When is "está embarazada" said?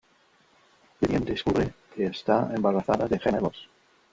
2.07-3.07